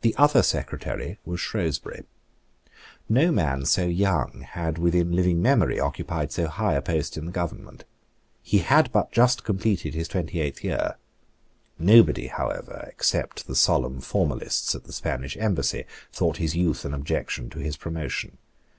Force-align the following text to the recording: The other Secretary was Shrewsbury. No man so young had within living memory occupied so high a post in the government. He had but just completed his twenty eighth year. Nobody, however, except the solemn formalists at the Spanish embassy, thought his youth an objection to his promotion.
The 0.00 0.14
other 0.16 0.42
Secretary 0.42 1.18
was 1.26 1.40
Shrewsbury. 1.40 2.04
No 3.06 3.30
man 3.30 3.66
so 3.66 3.84
young 3.84 4.46
had 4.52 4.78
within 4.78 5.12
living 5.12 5.42
memory 5.42 5.78
occupied 5.78 6.32
so 6.32 6.46
high 6.48 6.72
a 6.72 6.80
post 6.80 7.18
in 7.18 7.26
the 7.26 7.32
government. 7.32 7.84
He 8.42 8.60
had 8.60 8.90
but 8.92 9.12
just 9.12 9.44
completed 9.44 9.92
his 9.92 10.08
twenty 10.08 10.40
eighth 10.40 10.64
year. 10.64 10.96
Nobody, 11.78 12.28
however, 12.28 12.86
except 12.88 13.46
the 13.46 13.54
solemn 13.54 14.00
formalists 14.00 14.74
at 14.74 14.84
the 14.84 14.92
Spanish 14.94 15.36
embassy, 15.36 15.84
thought 16.10 16.38
his 16.38 16.56
youth 16.56 16.86
an 16.86 16.94
objection 16.94 17.50
to 17.50 17.58
his 17.58 17.76
promotion. 17.76 18.38